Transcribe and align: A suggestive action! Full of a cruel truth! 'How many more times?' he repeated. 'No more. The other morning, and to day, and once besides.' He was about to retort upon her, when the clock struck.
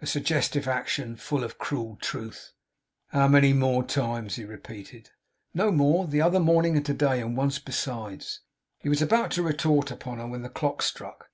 A 0.00 0.06
suggestive 0.06 0.66
action! 0.66 1.14
Full 1.14 1.44
of 1.44 1.50
a 1.52 1.56
cruel 1.56 1.96
truth! 2.00 2.54
'How 3.08 3.28
many 3.28 3.52
more 3.52 3.84
times?' 3.84 4.36
he 4.36 4.44
repeated. 4.46 5.10
'No 5.52 5.70
more. 5.70 6.06
The 6.06 6.22
other 6.22 6.40
morning, 6.40 6.74
and 6.74 6.86
to 6.86 6.94
day, 6.94 7.20
and 7.20 7.36
once 7.36 7.58
besides.' 7.58 8.40
He 8.78 8.88
was 8.88 9.02
about 9.02 9.30
to 9.32 9.42
retort 9.42 9.90
upon 9.90 10.16
her, 10.20 10.26
when 10.26 10.40
the 10.40 10.48
clock 10.48 10.80
struck. 10.80 11.28